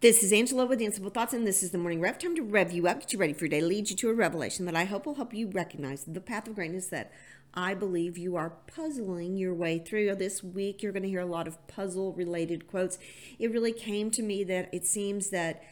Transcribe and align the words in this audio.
This 0.00 0.22
is 0.22 0.32
Angela 0.32 0.64
with 0.64 0.80
Danceable 0.80 1.12
Thoughts, 1.12 1.34
and 1.34 1.46
this 1.46 1.62
is 1.62 1.72
the 1.72 1.78
morning 1.78 2.00
rev. 2.00 2.18
Time 2.18 2.34
to 2.34 2.42
rev 2.42 2.72
you 2.72 2.88
up, 2.88 3.00
get 3.00 3.12
you 3.12 3.18
ready 3.18 3.34
for 3.34 3.44
your 3.44 3.50
day, 3.50 3.60
lead 3.60 3.90
you 3.90 3.96
to 3.96 4.08
a 4.08 4.14
revelation 4.14 4.64
that 4.64 4.74
I 4.74 4.84
hope 4.84 5.04
will 5.04 5.16
help 5.16 5.34
you 5.34 5.50
recognize 5.50 6.04
the 6.04 6.22
path 6.22 6.48
of 6.48 6.54
greatness 6.54 6.86
that 6.86 7.12
I 7.52 7.74
believe 7.74 8.16
you 8.16 8.34
are 8.34 8.54
puzzling 8.66 9.36
your 9.36 9.52
way 9.52 9.78
through. 9.78 10.14
This 10.14 10.42
week, 10.42 10.82
you're 10.82 10.92
going 10.92 11.02
to 11.02 11.08
hear 11.10 11.20
a 11.20 11.26
lot 11.26 11.46
of 11.46 11.66
puzzle 11.68 12.14
related 12.14 12.66
quotes. 12.66 12.98
It 13.38 13.52
really 13.52 13.74
came 13.74 14.10
to 14.12 14.22
me 14.22 14.42
that 14.44 14.72
it 14.72 14.86
seems 14.86 15.28
that 15.28 15.62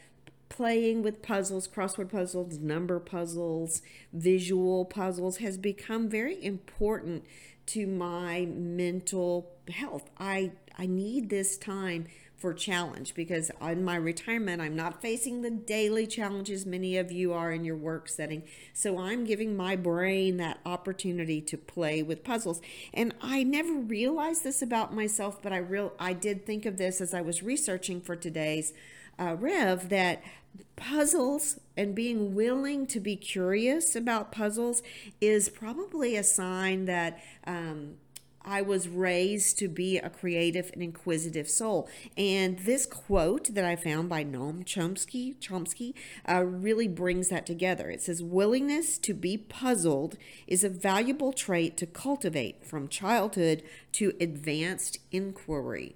playing 0.51 1.03
with 1.03 1.23
puzzles, 1.23 1.67
crossword 1.67 2.11
puzzles, 2.11 2.59
number 2.59 3.01
puzzles, 3.01 3.81
visual 4.13 4.85
puzzles 4.85 5.39
has 5.39 5.57
become 5.57 6.07
very 6.07 6.45
important 6.45 7.25
to 7.65 7.87
my 7.87 8.45
mental 8.45 9.53
health. 9.71 10.11
I 10.19 10.53
I 10.77 10.85
need 10.85 11.31
this 11.31 11.57
time 11.57 12.07
for 12.39 12.55
challenge 12.55 13.15
because 13.15 13.51
in 13.61 13.85
my 13.85 13.97
retirement, 13.97 14.63
I'm 14.63 14.77
not 14.77 15.03
facing 15.03 15.43
the 15.43 15.51
daily 15.51 16.07
challenges 16.07 16.65
many 16.65 16.97
of 16.97 17.11
you 17.11 17.33
are 17.33 17.53
in 17.53 17.65
your 17.65 17.77
work 17.77 18.09
setting. 18.09 18.45
So 18.73 18.99
I'm 18.99 19.25
giving 19.25 19.57
my 19.57 19.75
brain 19.75 20.37
that 20.37 20.61
opportunity 20.65 21.41
to 21.43 21.59
play 21.59 22.03
with 22.03 22.23
puzzles. 22.23 22.61
And 22.95 23.13
I 23.21 23.43
never 23.43 23.73
realized 23.73 24.45
this 24.45 24.63
about 24.63 24.95
myself, 24.95 25.43
but 25.43 25.53
I 25.53 25.59
real 25.59 25.93
I 25.99 26.13
did 26.13 26.47
think 26.47 26.65
of 26.65 26.77
this 26.77 27.01
as 27.01 27.13
I 27.13 27.21
was 27.21 27.43
researching 27.43 28.01
for 28.01 28.15
today's 28.15 28.73
uh, 29.19 29.37
Rev 29.39 29.89
that 29.89 30.23
puzzles 30.77 31.59
and 31.77 31.95
being 31.95 32.35
willing 32.35 32.87
to 32.87 33.01
be 33.01 33.17
curious 33.17 33.97
about 33.97 34.33
puzzles 34.33 34.83
is 35.21 35.49
probably 35.49 36.17
a 36.17 36.23
sign 36.23 36.85
that 36.85 37.21
um, 37.47 37.95
I 38.49 38.63
was 38.63 38.89
raised 38.89 39.59
to 39.59 39.69
be 39.69 39.99
a 39.99 40.09
creative 40.09 40.71
and 40.73 40.83
inquisitive 40.83 41.51
soul. 41.51 41.87
And 42.17 42.59
this 42.61 42.87
quote 42.87 43.53
that 43.53 43.65
I 43.65 43.77
found 43.77 44.09
by 44.09 44.25
Noam 44.25 44.65
Chomsky, 44.65 45.37
Chomsky 45.39 45.93
uh, 46.27 46.45
really 46.45 46.89
brings 46.89 47.29
that 47.29 47.45
together. 47.45 47.91
It 47.91 48.01
says, 48.01 48.23
Willingness 48.23 48.97
to 48.99 49.13
be 49.13 49.37
puzzled 49.37 50.17
is 50.47 50.65
a 50.65 50.71
valuable 50.71 51.35
trait 51.35 51.77
to 51.77 51.87
cultivate 51.87 52.65
from 52.65 52.89
childhood 52.89 53.63
to 53.93 54.15
advanced 54.19 54.99
inquiry. 55.13 55.95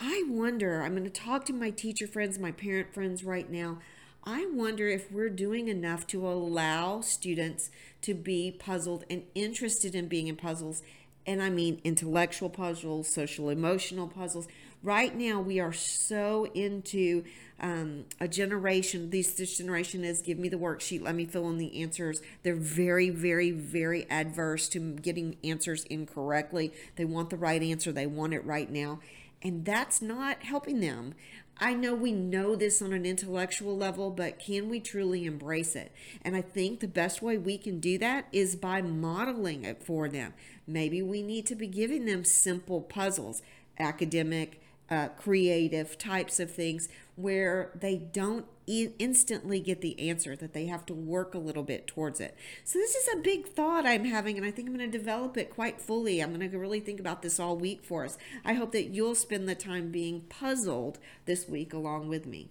I 0.00 0.24
wonder, 0.26 0.82
I'm 0.82 0.96
going 0.96 1.04
to 1.04 1.10
talk 1.10 1.44
to 1.46 1.52
my 1.52 1.70
teacher 1.70 2.08
friends, 2.08 2.36
my 2.36 2.50
parent 2.50 2.92
friends 2.92 3.22
right 3.22 3.48
now. 3.48 3.78
I 4.24 4.46
wonder 4.52 4.88
if 4.88 5.10
we're 5.10 5.30
doing 5.30 5.68
enough 5.68 6.06
to 6.08 6.26
allow 6.26 7.00
students 7.00 7.70
to 8.02 8.14
be 8.14 8.52
puzzled 8.56 9.04
and 9.10 9.24
interested 9.34 9.96
in 9.96 10.06
being 10.06 10.28
in 10.28 10.36
puzzles 10.36 10.82
and 11.26 11.42
I 11.42 11.50
mean 11.50 11.80
intellectual 11.84 12.50
puzzles, 12.50 13.08
social 13.08 13.48
emotional 13.48 14.08
puzzles. 14.08 14.48
Right 14.82 15.14
now, 15.16 15.40
we 15.40 15.60
are 15.60 15.72
so 15.72 16.46
into 16.54 17.24
um, 17.60 18.04
a 18.20 18.26
generation. 18.26 19.10
This 19.10 19.32
this 19.34 19.56
generation 19.56 20.04
is 20.04 20.20
give 20.20 20.38
me 20.38 20.48
the 20.48 20.56
worksheet, 20.56 21.02
let 21.02 21.14
me 21.14 21.24
fill 21.24 21.48
in 21.50 21.58
the 21.58 21.82
answers. 21.82 22.20
They're 22.42 22.56
very, 22.56 23.08
very, 23.08 23.52
very 23.52 24.10
adverse 24.10 24.68
to 24.70 24.80
getting 24.94 25.36
answers 25.44 25.84
incorrectly. 25.84 26.72
They 26.96 27.04
want 27.04 27.30
the 27.30 27.36
right 27.36 27.62
answer. 27.62 27.92
They 27.92 28.06
want 28.06 28.34
it 28.34 28.44
right 28.44 28.70
now, 28.70 28.98
and 29.42 29.64
that's 29.64 30.00
not 30.00 30.42
helping 30.44 30.80
them. 30.80 31.14
I 31.58 31.74
know 31.74 31.94
we 31.94 32.12
know 32.12 32.56
this 32.56 32.80
on 32.80 32.92
an 32.92 33.04
intellectual 33.04 33.76
level, 33.76 34.10
but 34.10 34.38
can 34.38 34.68
we 34.68 34.80
truly 34.80 35.26
embrace 35.26 35.76
it? 35.76 35.92
And 36.22 36.34
I 36.34 36.40
think 36.40 36.80
the 36.80 36.88
best 36.88 37.22
way 37.22 37.36
we 37.38 37.58
can 37.58 37.78
do 37.78 37.98
that 37.98 38.26
is 38.32 38.56
by 38.56 38.82
modeling 38.82 39.64
it 39.64 39.82
for 39.84 40.08
them. 40.08 40.34
Maybe 40.66 41.02
we 41.02 41.22
need 41.22 41.46
to 41.46 41.54
be 41.54 41.66
giving 41.66 42.04
them 42.04 42.24
simple 42.24 42.80
puzzles, 42.80 43.42
academic, 43.78 44.60
uh, 44.92 45.08
creative 45.16 45.96
types 45.96 46.38
of 46.38 46.50
things 46.50 46.86
where 47.16 47.70
they 47.74 47.96
don't 47.96 48.44
in- 48.66 48.92
instantly 48.98 49.58
get 49.58 49.80
the 49.80 49.98
answer, 50.10 50.36
that 50.36 50.52
they 50.52 50.66
have 50.66 50.84
to 50.84 50.92
work 50.92 51.34
a 51.34 51.38
little 51.38 51.62
bit 51.62 51.86
towards 51.86 52.20
it. 52.20 52.36
So, 52.62 52.78
this 52.78 52.94
is 52.94 53.08
a 53.14 53.22
big 53.22 53.48
thought 53.48 53.86
I'm 53.86 54.04
having, 54.04 54.36
and 54.36 54.44
I 54.44 54.50
think 54.50 54.68
I'm 54.68 54.76
going 54.76 54.90
to 54.90 54.98
develop 54.98 55.38
it 55.38 55.48
quite 55.48 55.80
fully. 55.80 56.20
I'm 56.20 56.34
going 56.34 56.50
to 56.50 56.58
really 56.58 56.80
think 56.80 57.00
about 57.00 57.22
this 57.22 57.40
all 57.40 57.56
week 57.56 57.84
for 57.84 58.04
us. 58.04 58.18
I 58.44 58.52
hope 58.52 58.72
that 58.72 58.90
you'll 58.90 59.14
spend 59.14 59.48
the 59.48 59.54
time 59.54 59.90
being 59.90 60.22
puzzled 60.28 60.98
this 61.24 61.48
week 61.48 61.72
along 61.72 62.08
with 62.08 62.26
me. 62.26 62.50